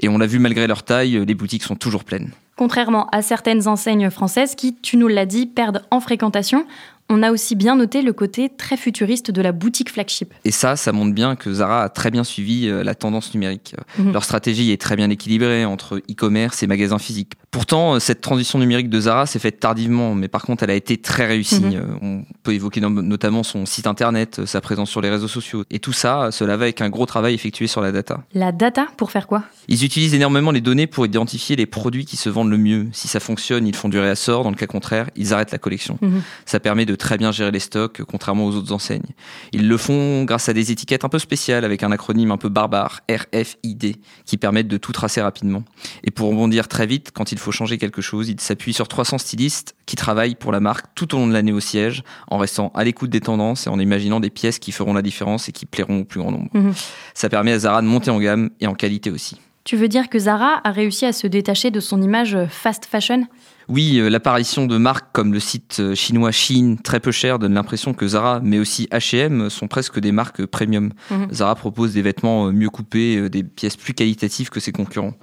Et 0.02 0.10
on 0.10 0.18
l'a 0.18 0.28
vu, 0.28 0.40
malgré 0.40 0.68
leur 0.68 0.84
taille, 0.84 1.24
les 1.26 1.34
boutiques 1.34 1.64
sont 1.64 1.76
toujours 1.76 2.04
pleines. 2.04 2.32
Contrairement 2.58 3.08
à 3.12 3.22
certaines 3.22 3.68
enseignes 3.68 4.10
françaises 4.10 4.56
qui, 4.56 4.76
tu 4.76 4.98
nous 4.98 5.08
l'as 5.08 5.26
dit, 5.26 5.46
perdent 5.46 5.84
en 5.92 6.00
fréquentation, 6.00 6.66
on 7.08 7.22
a 7.22 7.32
aussi 7.32 7.56
bien 7.56 7.76
noté 7.76 8.02
le 8.02 8.14
côté 8.14 8.50
très 8.50 8.78
futuriste 8.78 9.30
de 9.30 9.42
la 9.42 9.52
boutique 9.52 9.92
flagship. 9.92 10.34
Et 10.44 10.52
ça, 10.52 10.76
ça 10.76 10.92
montre 10.92 11.14
bien 11.14 11.36
que 11.36 11.54
Zara 11.54 11.84
a 11.84 11.90
très 11.90 12.10
bien 12.10 12.24
suivi 12.24 12.68
euh, 12.68 12.84
la 12.84 12.96
tendance 12.96 13.34
numérique. 13.34 13.76
Mhm. 14.00 14.12
Leur 14.12 14.24
stratégie 14.24 14.72
est 14.72 14.82
très 14.82 14.96
bien 14.96 15.10
équilibrée 15.12 15.66
entre 15.66 15.98
e-commerce 16.10 16.64
et 16.64 16.68
magasins 16.68 16.98
physiques. 16.98 17.34
Pourtant, 17.52 17.96
euh, 17.96 18.00
cette 18.00 18.22
transition 18.22 18.58
numérique 18.58 18.90
de 18.90 19.00
Zara 19.00 19.28
s'est 19.28 19.38
faite 19.38 19.60
tardivement, 19.60 20.16
mais 20.16 20.28
par 20.28 20.42
contre, 20.42 20.64
elle 20.64 20.72
a 20.72 20.76
été 20.76 20.98
très 20.98 21.28
réussie. 21.28 21.62
Mhm. 21.62 21.76
Euh, 21.76 21.86
on 22.02 22.26
peut 22.42 22.54
évoquer 22.54 22.82
notamment 22.82 23.44
son 23.44 23.68
site 23.68 23.86
internet, 23.86 24.44
sa 24.46 24.60
présence 24.60 24.90
sur 24.90 25.02
les 25.02 25.12
réseaux 25.12 25.28
sociaux. 25.28 25.64
Et 25.70 25.78
tout 25.78 25.94
ça, 25.94 26.30
cela 26.32 26.58
va 26.58 26.64
avec 26.64 26.82
un 26.82 26.90
gros 26.90 27.06
travail 27.06 27.36
effectué 27.36 27.68
sur 27.68 27.82
la 27.82 27.92
data. 27.92 28.24
La 28.34 28.52
data, 28.52 28.88
pour 28.98 29.12
faire 29.12 29.28
quoi? 29.28 29.44
Ils 29.68 29.86
utilisent 29.86 30.16
énormément 30.16 30.50
les 30.50 30.62
données 30.62 30.88
pour 30.88 31.06
identifier 31.06 31.56
les 31.56 31.68
produits 31.68 32.06
qui 32.06 32.18
se 32.18 32.30
vendent 32.30 32.50
le 32.50 32.58
mieux. 32.58 32.88
Si 32.94 33.08
ça 33.08 33.20
fonctionne, 33.20 33.68
ils 33.68 33.76
font 33.76 33.90
du 33.90 34.00
réassort. 34.00 34.44
Dans 34.44 34.50
le 34.50 34.56
cas 34.56 34.66
contraire, 34.66 35.10
ils 35.16 35.34
arrêtent 35.34 35.52
la 35.52 35.60
collection. 35.60 36.00
Mhm. 36.02 36.24
Ça 36.46 36.60
permet 36.60 36.86
de 36.86 36.95
de 36.96 36.98
très 36.98 37.18
bien 37.18 37.32
gérer 37.32 37.52
les 37.52 37.60
stocks, 37.60 38.02
contrairement 38.04 38.46
aux 38.46 38.56
autres 38.56 38.72
enseignes. 38.72 39.14
Ils 39.52 39.68
le 39.68 39.78
font 39.78 40.24
grâce 40.24 40.50
à 40.50 40.54
des 40.54 40.72
étiquettes 40.72 41.04
un 41.04 41.10
peu 41.10 41.20
spéciales 41.20 41.66
avec 41.66 41.84
un 41.84 41.92
acronyme 41.92 42.32
un 42.32 42.38
peu 42.38 42.50
barbare, 42.50 43.02
RFID, 43.10 43.98
qui 44.26 44.38
permettent 44.38 44.68
de 44.68 44.78
tout 44.78 44.94
tracer 44.94 45.22
rapidement. 45.22 45.64
Et 46.04 46.12
pour 46.12 46.30
rebondir 46.30 46.68
très 46.68 46.88
vite, 46.88 47.12
quand 47.14 47.32
il 47.32 47.38
faut 47.38 47.52
changer 47.52 47.78
quelque 47.78 48.02
chose, 48.02 48.30
ils 48.30 48.40
s'appuient 48.40 48.74
sur 48.74 48.88
300 48.88 49.18
stylistes 49.18 49.76
qui 49.86 49.96
travaillent 49.96 50.36
pour 50.36 50.52
la 50.52 50.60
marque 50.60 50.86
tout 50.96 51.14
au 51.14 51.20
long 51.20 51.28
de 51.28 51.34
l'année 51.34 51.52
au 51.52 51.60
siège, 51.60 52.04
en 52.28 52.38
restant 52.38 52.72
à 52.76 52.84
l'écoute 52.84 53.10
des 53.10 53.22
tendances 53.22 53.68
et 53.68 53.70
en 53.70 53.80
imaginant 53.80 54.20
des 54.20 54.30
pièces 54.30 54.60
qui 54.60 54.72
feront 54.72 54.94
la 54.94 55.02
différence 55.02 55.50
et 55.50 55.52
qui 55.52 55.66
plairont 55.66 56.00
au 56.00 56.06
plus 56.06 56.22
grand 56.22 56.32
nombre. 56.32 56.50
Mhm. 56.54 56.74
Ça 57.14 57.30
permet 57.30 57.52
à 57.52 57.60
Zara 57.60 57.82
de 57.82 57.88
monter 57.88 58.10
en 58.10 58.20
gamme 58.20 58.50
et 58.62 58.68
en 58.68 58.74
qualité 58.74 59.12
aussi. 59.12 59.38
Tu 59.66 59.76
veux 59.76 59.88
dire 59.88 60.10
que 60.10 60.20
Zara 60.20 60.62
a 60.64 60.72
réussi 60.72 61.06
à 61.06 61.12
se 61.12 61.28
détacher 61.28 61.72
de 61.72 61.80
son 61.80 62.02
image 62.02 62.38
fast 62.50 62.86
fashion? 62.86 63.26
Oui, 63.68 63.98
euh, 63.98 64.10
l'apparition 64.10 64.68
de 64.68 64.78
marques 64.78 65.08
comme 65.12 65.34
le 65.34 65.40
site 65.40 65.78
euh, 65.80 65.96
chinois 65.96 66.32
Shein, 66.32 66.76
très 66.84 67.00
peu 67.00 67.12
cher, 67.12 67.40
donne 67.40 67.54
l'impression 67.54 67.94
que 67.94 68.08
Zara, 68.08 68.40
mais 68.44 68.60
aussi 68.60 68.88
H&M, 68.92 69.50
sont 69.50 69.68
presque 69.68 70.00
des 70.00 70.12
marques 70.12 70.46
premium. 70.46 70.92
Mhm. 71.10 71.28
Zara 71.32 71.56
propose 71.56 71.94
des 71.94 72.02
vêtements 72.02 72.48
euh, 72.48 72.52
mieux 72.52 72.70
coupés, 72.70 73.30
des 73.30 73.44
pièces 73.44 73.76
plus 73.76 73.94
qualitatives 73.94 74.50
que 74.50 74.60
ses 74.60 74.72
concurrents. 74.72 75.14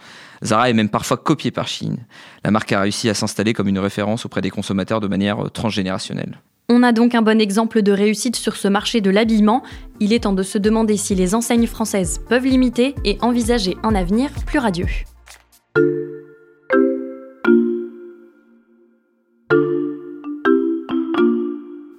Zara 0.45 0.71
est 0.71 0.73
même 0.73 0.89
parfois 0.89 1.19
copiée 1.19 1.53
par 1.53 1.69
Shein. 1.69 1.97
La 2.45 2.51
marque 2.51 2.73
a 2.73 2.81
réussi 2.81 3.09
à 3.09 3.15
s'installer 3.15 3.53
comme 3.53 3.69
une 3.69 3.79
référence 3.79 4.27
auprès 4.27 4.41
des 4.41 4.51
consommateurs 4.51 5.01
de 5.01 5.07
manière 5.07 5.51
transgénérationnelle. 5.53 6.41
On 6.69 6.83
a 6.83 6.93
donc 6.93 7.15
un 7.15 7.23
bon 7.23 7.41
exemple 7.41 7.83
de 7.83 7.93
réussite 7.93 8.35
sur 8.35 8.57
ce 8.57 8.67
marché 8.67 9.01
de 9.01 9.11
l'habillement. 9.11 9.63
Il 10.01 10.13
est 10.13 10.21
temps 10.21 10.33
de 10.33 10.43
se 10.43 10.59
demander 10.59 10.97
si 10.97 11.15
les 11.15 11.35
enseignes 11.35 11.67
françaises 11.67 12.21
peuvent 12.29 12.47
l'imiter 12.47 12.95
et 13.05 13.19
envisager 13.21 13.77
un 13.83 13.95
avenir 13.95 14.31
plus 14.47 14.59
radieux. 14.59 14.87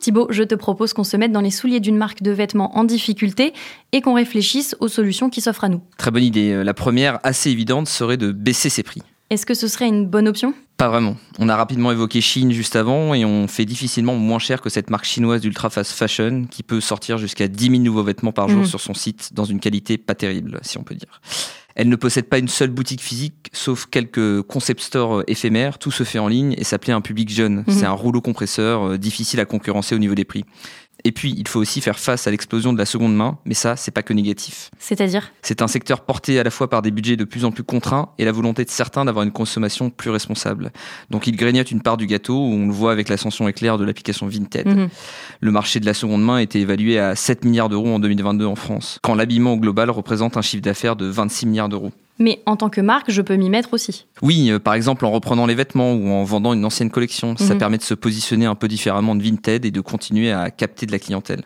Thibaut, 0.04 0.28
je 0.32 0.44
te 0.44 0.54
propose 0.54 0.92
qu'on 0.92 1.06
se 1.06 1.16
mette 1.16 1.32
dans 1.32 1.40
les 1.40 1.50
souliers 1.50 1.80
d'une 1.80 1.96
marque 1.96 2.22
de 2.22 2.32
vêtements 2.32 2.78
en 2.78 2.84
difficulté 2.84 3.54
et 3.94 4.02
qu'on 4.02 4.16
réfléchisse 4.16 4.76
aux 4.82 4.90
solutions 4.90 5.30
qui 5.30 5.40
s'offrent 5.40 5.64
à 5.64 5.70
nous. 5.70 5.80
Très 5.98 6.12
bonne 6.12 6.24
idée. 6.24 6.62
La 6.62 6.74
première, 6.74 7.22
assez 7.24 7.52
évidente, 7.52 7.88
serait 7.88 8.18
de 8.18 8.34
baisser 8.34 8.68
ses 8.68 8.84
prix. 8.84 9.02
Est-ce 9.30 9.46
que 9.46 9.54
ce 9.54 9.70
serait 9.70 9.88
une 9.88 10.06
bonne 10.06 10.28
option? 10.28 10.54
Pas 10.76 10.90
vraiment. 10.90 11.16
On 11.40 11.48
a 11.48 11.56
rapidement 11.56 11.94
évoqué 11.94 12.20
Chine 12.20 12.52
juste 12.52 12.76
avant 12.76 13.14
et 13.14 13.24
on 13.24 13.48
fait 13.48 13.64
difficilement 13.64 14.16
moins 14.16 14.40
cher 14.40 14.62
que 14.62 14.70
cette 14.70 14.90
marque 14.90 15.06
chinoise 15.06 15.40
d'ultra 15.40 15.70
fast 15.70 15.94
fashion 15.94 16.48
qui 16.52 16.64
peut 16.64 16.82
sortir 16.82 17.18
jusqu'à 17.18 17.48
10 17.48 17.70
000 17.70 17.78
nouveaux 17.78 18.04
vêtements 18.04 18.34
par 18.34 18.50
jour 18.50 18.60
mhm. 18.60 18.66
sur 18.66 18.82
son 18.82 18.94
site 18.94 19.30
dans 19.34 19.46
une 19.46 19.62
qualité 19.62 19.98
pas 19.98 20.16
terrible, 20.16 20.60
si 20.64 20.78
on 20.78 20.84
peut 20.84 20.96
dire. 20.96 21.22
Elle 21.76 21.90
ne 21.90 21.96
possède 21.96 22.26
pas 22.26 22.38
une 22.38 22.48
seule 22.48 22.70
boutique 22.70 23.02
physique, 23.02 23.50
sauf 23.52 23.88
quelques 23.88 24.44
concept 24.44 24.82
stores 24.82 25.24
éphémères. 25.28 25.80
Tout 25.80 25.92
se 25.92 26.04
fait 26.04 26.20
en 26.20 26.28
ligne 26.28 26.54
et 26.58 26.64
s'appelait 26.64 26.94
un 26.94 27.02
public 27.02 27.30
jeune. 27.30 27.64
Mhm. 27.68 27.74
C'est 27.74 27.86
un 27.86 27.92
rouleau 27.92 28.22
compresseur 28.22 28.84
euh, 28.84 28.98
difficile 28.98 29.40
à 29.40 29.46
concurrencer 29.46 29.96
au 29.96 30.00
niveau 30.00 30.16
des 30.16 30.26
prix. 30.26 30.46
Et 31.06 31.12
puis, 31.12 31.36
il 31.38 31.48
faut 31.48 31.60
aussi 31.60 31.82
faire 31.82 32.00
face 32.00 32.28
à 32.28 32.32
l'explosion 32.32 32.72
de 32.72 32.78
la 32.78 32.86
seconde 32.86 33.16
main, 33.16 33.38
mais 33.46 33.54
ça, 33.54 33.76
c'est 33.76 33.92
pas 33.92 34.04
que 34.04 34.14
négatif. 34.14 34.72
C'est-à-dire? 34.80 35.34
C'est 35.42 35.62
un 35.62 35.68
secteur 35.68 36.02
porté 36.02 36.40
à 36.40 36.44
la 36.44 36.50
fois 36.50 36.70
par 36.70 36.82
des 36.82 36.92
budgets 36.92 37.18
de 37.18 37.26
plus 37.26 37.44
en 37.44 37.52
plus 37.52 37.64
contraints 37.64 38.10
et 38.18 38.26
la 38.26 38.32
volonté 38.32 38.64
de 38.64 38.70
certains 38.70 39.04
d'avoir 39.04 39.26
une 39.26 39.32
consommation 39.32 39.90
plus 39.90 40.12
responsable. 40.12 40.72
Donc, 41.10 41.28
il 41.28 41.36
grignote 41.36 41.72
une 41.72 41.82
part 41.82 41.98
du 41.98 42.08
gâteau, 42.08 42.38
où 42.38 42.54
on 42.54 42.68
le 42.68 42.74
voit 42.74 42.94
avec 42.94 43.10
l'ascension 43.10 43.48
éclair 43.50 43.78
de 43.78 43.84
l'application 43.84 44.28
Vinted. 44.28 44.68
Mhm. 44.68 44.90
Le 45.42 45.52
marché 45.52 45.82
de 45.82 45.86
la 45.86 45.94
seconde 45.94 46.24
main 46.24 46.38
était 46.38 46.60
évalué 46.60 47.00
à 47.00 47.16
7 47.16 47.44
milliards 47.44 47.70
d'euros 47.70 47.94
en 47.94 48.00
2022 48.00 48.46
en 48.46 48.56
France, 48.56 49.00
quand 49.02 49.16
l'habillement 49.16 49.58
global 49.58 49.90
représente 49.90 50.38
un 50.38 50.42
chiffre 50.42 50.64
d'affaires 50.64 50.96
de 50.96 51.06
26 51.06 51.48
milliards 51.48 51.70
d'euros. 51.70 51.92
Mais 52.20 52.42
en 52.46 52.56
tant 52.56 52.70
que 52.70 52.80
marque, 52.80 53.10
je 53.10 53.22
peux 53.22 53.36
m'y 53.36 53.50
mettre 53.50 53.74
aussi. 53.74 54.06
Oui, 54.22 54.52
euh, 54.52 54.60
par 54.60 54.76
exemple 54.76 55.06
en 55.06 55.12
reprenant 55.12 55.46
les 55.46 55.56
vêtements 55.56 55.94
ou 55.94 56.10
en 56.10 56.24
vendant 56.24 56.54
une 56.54 56.64
ancienne 56.64 56.92
collection. 56.92 57.36
Ça 57.38 57.54
mhm. 57.54 57.60
permet 57.60 57.78
de 57.78 57.84
se 57.84 57.94
positionner 57.94 58.46
un 58.46 58.56
peu 58.56 58.68
différemment 58.68 59.16
de 59.16 59.24
Vinted 59.24 59.66
et 59.66 59.72
de 59.72 59.82
continuer 59.82 60.32
à 60.32 60.52
capter 60.52 60.86
de 60.86 60.92
la 60.92 61.00
clientèle. 61.00 61.44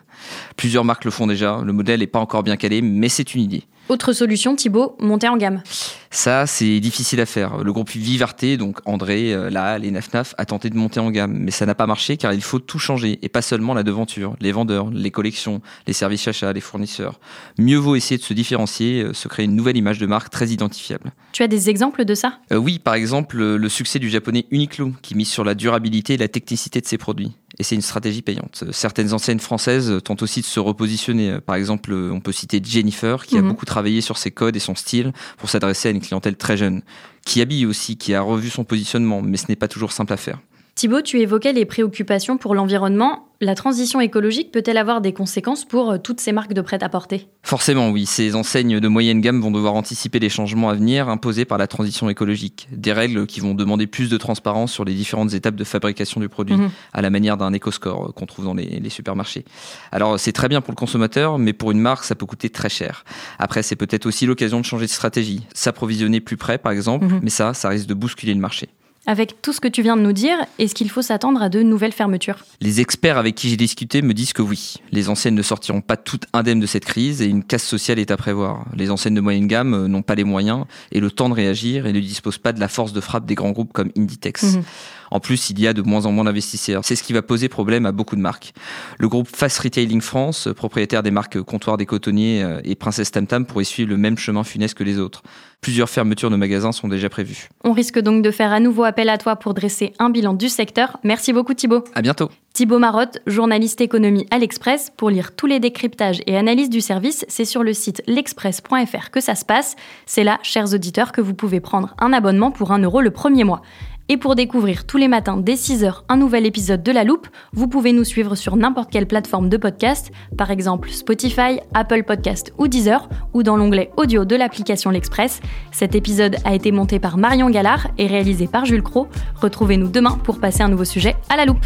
Plusieurs 0.58 0.84
marques 0.84 1.06
le 1.06 1.12
font 1.12 1.28
déjà, 1.28 1.62
le 1.64 1.74
modèle 1.74 2.02
n'est 2.02 2.08
pas 2.08 2.20
encore 2.20 2.44
bien 2.44 2.58
calé, 2.58 2.82
mais 2.82 3.10
c'est 3.10 3.34
une 3.34 3.42
idée. 3.42 3.64
Autre 3.90 4.12
solution, 4.12 4.56
Thibaut, 4.56 4.98
monter 5.00 5.30
en 5.30 5.38
gamme. 5.38 5.62
Ça, 6.10 6.48
c'est 6.48 6.80
difficile 6.80 7.20
à 7.22 7.26
faire. 7.26 7.64
Le 7.64 7.74
groupe 7.74 7.90
Vivarté, 7.90 8.58
donc 8.58 8.80
André, 8.86 9.34
euh, 9.34 9.50
là, 9.50 9.78
les 9.78 9.92
Naf 9.92 10.36
a 10.38 10.46
tenté 10.46 10.70
de 10.70 10.76
monter 10.76 11.00
en 11.00 11.12
gamme, 11.12 11.34
mais 11.34 11.52
ça 11.52 11.66
n'a 11.66 11.76
pas 11.76 11.88
marché 11.88 12.18
car 12.18 12.34
il 12.34 12.42
faut 12.42 12.60
tout 12.60 12.80
changer, 12.80 13.20
et 13.22 13.30
pas 13.30 13.42
seulement 13.42 13.74
la 13.74 13.84
devanture, 13.84 14.36
les 14.40 14.52
vendeurs, 14.52 14.90
les 14.90 15.12
collections, 15.12 15.62
les 15.86 15.94
services 15.94 16.28
achats, 16.28 16.54
les 16.54 16.62
fournisseurs. 16.62 17.20
Mieux 17.58 17.78
vaut 17.78 17.96
essayer 17.96 18.18
de 18.18 18.24
se 18.24 18.34
différencier, 18.34 19.04
euh, 19.04 19.14
se 19.14 19.28
créer 19.28 19.46
une 19.46 19.56
nouvelle 19.56 19.78
image 19.78 20.00
de 20.00 20.06
marque 20.06 20.30
très 20.30 20.48
identifiable. 20.48 21.12
Tu 21.34 21.44
as 21.44 21.48
des 21.48 21.70
exemples 21.70 22.06
de 22.06 22.16
ça? 22.16 22.40
Euh, 22.52 22.58
Oui, 22.58 22.80
par 22.80 22.94
exemple, 22.94 23.38
le 23.38 23.70
succès 23.70 24.00
du 24.00 24.10
japonais 24.10 24.46
Uniqlo, 24.52 24.94
qui 25.02 25.16
mise 25.16 25.30
sur 25.30 25.44
la 25.44 25.56
durabilité 25.56 26.14
et 26.14 26.18
la 26.18 26.28
technicité 26.28 26.82
de 26.82 26.86
ses 26.86 26.98
produits 26.98 27.34
et 27.60 27.64
c'est 27.64 27.76
une 27.76 27.82
stratégie 27.82 28.22
payante. 28.22 28.64
Certaines 28.72 29.14
enseignes 29.14 29.40
françaises 29.40 30.00
tentent 30.04 30.22
aussi 30.22 30.42
de 30.42 30.46
se 30.46 30.60
repositionner. 30.60 31.40
Par 31.40 31.56
exemple, 31.56 31.94
on 31.94 32.20
peut 32.20 32.32
citer 32.32 32.62
Jennifer, 32.64 33.26
qui 33.26 33.38
a 33.38 33.42
mhm. 33.42 33.48
beaucoup 33.48 33.66
travaillé 33.66 34.02
sur 34.02 34.18
ses 34.18 34.32
codes 34.32 34.56
et 34.56 34.60
son 34.60 34.76
style 34.76 35.12
pour 35.38 35.50
s'adresser 35.50 35.90
à 35.90 35.92
une 35.98 36.04
clientèle 36.04 36.38
très 36.38 36.58
jeune, 36.58 36.82
qui 37.26 37.42
habille 37.42 37.66
aussi, 37.66 37.98
qui 37.98 38.14
a 38.14 38.22
revu 38.22 38.50
son 38.50 38.64
positionnement, 38.64 39.22
mais 39.22 39.38
ce 39.38 39.46
n'est 39.50 39.56
pas 39.56 39.68
toujours 39.68 39.92
simple 39.92 40.14
à 40.14 40.18
faire. 40.18 40.40
Thibaut, 40.78 41.02
tu 41.02 41.20
évoquais 41.20 41.54
les 41.54 41.66
préoccupations 41.66 42.38
pour 42.38 42.54
l'environnement. 42.54 43.30
La 43.42 43.56
transition 43.56 44.00
écologique 44.00 44.52
peut-elle 44.52 44.78
avoir 44.78 45.02
des 45.02 45.12
conséquences 45.12 45.66
pour 45.66 45.90
euh, 45.90 45.98
toutes 45.98 46.20
ces 46.20 46.32
marques 46.32 46.54
de 46.54 46.62
prêt-à-porter? 46.62 47.28
Forcément, 47.42 47.90
oui. 47.90 48.06
Ces 48.06 48.36
enseignes 48.36 48.80
de 48.80 48.88
moyenne 48.88 49.20
gamme 49.20 49.42
vont 49.42 49.50
devoir 49.50 49.74
anticiper 49.74 50.20
les 50.20 50.30
changements 50.30 50.70
à 50.70 50.76
venir 50.76 51.10
imposés 51.10 51.46
par 51.46 51.58
la 51.58 51.66
transition 51.66 52.12
écologique. 52.12 52.68
Des 52.72 52.94
règles 52.94 53.26
qui 53.26 53.40
vont 53.40 53.56
demander 53.56 53.88
plus 53.88 54.08
de 54.08 54.18
transparence 54.18 54.72
sur 54.72 54.86
les 54.86 54.94
différentes 54.94 55.34
étapes 55.34 55.56
de 55.56 55.64
fabrication 55.64 56.22
du 56.22 56.30
produit, 56.30 56.58
mhm. 56.58 56.70
à 56.94 57.02
la 57.02 57.10
manière 57.10 57.38
d'un 57.38 57.54
éco-score 57.54 58.10
euh, 58.10 58.12
qu'on 58.12 58.28
trouve 58.28 58.46
dans 58.46 58.54
les, 58.54 58.88
supermarchés. 58.92 59.46
Alors, 59.92 60.20
c'est 60.20 60.32
très 60.32 60.48
bien 60.48 60.62
pour 60.62 60.74
le 60.74 60.78
consommateur, 60.78 61.40
mais 61.40 61.54
pour 61.54 61.72
une 61.72 61.80
marque, 61.80 62.04
ça 62.04 62.14
peut 62.14 62.28
coûter 62.28 62.52
très 62.52 62.70
cher. 62.70 63.04
Après, 63.40 63.64
c'est 63.64 63.76
peut-être 63.76 64.06
aussi 64.06 64.28
l'occasion 64.28 64.60
de 64.60 64.66
changer 64.66 64.86
de 64.86 64.92
stratégie. 64.92 65.42
S'approvisionner 65.56 66.22
plus 66.22 66.38
près, 66.38 66.60
par 66.60 66.72
exemple, 66.72 67.08
mhm. 67.08 67.22
mais 67.24 67.32
ça, 67.32 67.56
ça 67.56 67.68
risque 67.70 67.88
de 67.88 67.96
bousculer 67.96 68.36
le 68.36 68.42
marché. 68.42 68.70
Avec 69.10 69.42
tout 69.42 69.54
ce 69.54 69.62
que 69.62 69.70
tu 69.70 69.82
viens 69.82 69.96
de 69.96 70.02
nous 70.02 70.12
dire, 70.12 70.36
est-ce 70.60 70.76
qu'il 70.76 70.90
faut 70.90 71.02
s'attendre 71.02 71.42
à 71.42 71.48
de 71.48 71.64
nouvelles 71.64 71.94
fermetures 71.94 72.44
Les 72.60 72.82
experts 72.82 73.18
avec 73.18 73.36
qui 73.36 73.48
j'ai 73.48 73.56
discuté 73.56 74.02
me 74.02 74.14
disent 74.14 74.34
que 74.34 74.42
oui. 74.42 74.76
Les 74.92 75.08
enseignes 75.08 75.36
ne 75.36 75.42
sortiront 75.42 75.80
pas 75.80 75.96
toutes 75.96 76.26
indemnes 76.34 76.60
de 76.60 76.66
cette 76.66 76.84
crise 76.84 77.22
et 77.22 77.26
une 77.26 77.42
casse 77.42 77.64
sociale 77.64 78.00
est 78.00 78.12
à 78.12 78.18
prévoir. 78.18 78.66
Les 78.76 78.92
enseignes 78.92 79.16
de 79.16 79.22
moyenne 79.22 79.48
gamme 79.48 79.74
euh, 79.74 79.88
n'ont 79.88 80.02
pas 80.02 80.16
les 80.16 80.26
moyens 80.26 80.66
et 80.92 81.00
le 81.00 81.10
temps 81.10 81.30
de 81.30 81.36
réagir 81.36 81.88
et 81.88 81.94
ne 81.94 82.02
disposent 82.02 82.38
pas 82.38 82.52
de 82.52 82.60
la 82.60 82.68
force 82.68 82.92
de 82.92 83.00
frappe 83.00 83.26
des 83.26 83.36
grands 83.36 83.52
groupes 83.52 83.72
comme 83.72 83.92
Inditex. 83.98 84.44
Mhm. 84.44 84.64
En 85.12 85.20
plus, 85.20 85.50
il 85.50 85.60
y 85.60 85.68
a 85.68 85.74
de 85.74 85.82
moins 85.82 86.06
en 86.06 86.12
moins 86.12 86.26
d'investisseurs. 86.26 86.84
C'est 86.84 86.96
ce 86.96 87.04
qui 87.04 87.14
va 87.14 87.22
poser 87.22 87.50
problème 87.50 87.86
à 87.86 87.92
beaucoup 87.92 88.16
de 88.16 88.22
marques. 88.22 88.54
Le 89.00 89.08
groupe 89.08 89.28
Fast 89.34 89.60
Retailing 89.60 90.02
France, 90.02 90.50
propriétaire 90.56 91.04
des 91.04 91.12
marques 91.12 91.42
Comptoir 91.42 91.78
des 91.78 91.86
Cotonniers 91.86 92.44
euh, 92.44 92.62
et 92.64 92.76
Princesse 92.76 93.12
Tam 93.12 93.28
Tam, 93.28 93.46
pourrait 93.46 93.64
suivre 93.64 93.90
le 93.90 93.98
même 93.98 94.18
chemin 94.18 94.44
funeste 94.44 94.76
que 94.76 94.84
les 94.84 95.00
autres. 95.00 95.22
Plusieurs 95.62 95.90
fermetures 95.90 96.30
de 96.30 96.36
magasins 96.36 96.72
sont 96.72 96.88
déjà 96.88 97.10
prévues. 97.10 97.50
On 97.64 97.72
risque 97.72 98.00
donc 98.00 98.24
de 98.24 98.32
faire 98.32 98.52
à 98.52 98.60
nouveau 98.60 98.84
appel 98.84 99.10
à 99.10 99.18
toi 99.18 99.36
pour 99.36 99.54
dresser 99.54 99.94
un 99.98 100.10
bilan 100.10 100.34
du 100.34 100.50
secteur. 100.50 100.98
Merci 101.04 101.34
beaucoup 101.34 101.54
Thibaut. 101.54 101.84
À 101.96 102.02
bientôt. 102.02 102.30
Thibaut 102.54 102.80
Marotte, 102.80 103.20
journaliste 103.28 103.82
économie 103.82 104.26
à 104.32 104.38
l'Express. 104.38 104.92
Pour 104.96 105.10
lire 105.10 105.36
tous 105.36 105.46
les 105.46 105.60
décryptages 105.60 106.22
et 106.26 106.38
analyses 106.38 106.70
du 106.70 106.82
service, 106.82 107.26
c'est 107.28 107.46
sur 107.46 107.64
le 107.64 107.74
site 107.74 108.02
l'express.fr 108.08 109.12
que 109.12 109.20
ça 109.20 109.36
se 109.36 109.46
passe. 109.46 109.76
C'est 110.06 110.24
là, 110.24 110.40
chers 110.42 110.74
auditeurs, 110.74 111.12
que 111.12 111.22
vous 111.22 111.34
pouvez 111.34 111.60
prendre 111.60 111.96
un 112.00 112.14
abonnement 112.14 112.52
pour 112.52 112.72
un 112.72 112.80
euro 112.80 113.02
le 113.02 113.12
premier 113.12 113.44
mois. 113.44 113.62
Et 114.10 114.16
pour 114.16 114.36
découvrir 114.36 114.86
tous 114.86 114.96
les 114.96 115.10
matins 115.10 115.36
dès 115.36 115.56
6h 115.56 116.04
un 116.08 116.16
nouvel 116.16 116.46
épisode 116.46 116.82
de 116.82 116.94
La 116.94 117.04
Loupe, 117.04 117.28
vous 117.52 117.68
pouvez 117.68 117.92
nous 117.92 118.06
suivre 118.06 118.36
sur 118.36 118.56
n'importe 118.56 118.90
quelle 118.90 119.06
plateforme 119.06 119.50
de 119.50 119.58
podcast, 119.58 120.12
par 120.38 120.50
exemple 120.50 120.90
Spotify, 120.90 121.60
Apple 121.74 122.04
Podcast 122.04 122.54
ou 122.58 122.70
Deezer, 122.70 123.10
ou 123.34 123.44
dans 123.44 123.58
l'onglet 123.58 123.92
audio 123.98 124.24
de 124.24 124.38
l'application 124.38 124.92
L'Express. 124.92 125.42
Cet 125.74 125.94
épisode 125.94 126.38
a 126.46 126.56
été 126.56 126.72
monté 126.72 127.00
par 127.00 127.18
Marion 127.18 127.50
Gallard 127.50 127.90
et 127.98 128.08
réalisé 128.08 128.48
par 128.48 128.66
Jules 128.66 128.84
Cro. 128.84 129.08
Retrouvez-nous 129.42 129.90
demain 129.90 130.18
pour 130.24 130.40
passer 130.40 130.64
un 130.64 130.70
nouveau 130.70 130.86
sujet 130.86 131.18
à 131.30 131.36
La 131.36 131.44
Loupe. 131.44 131.66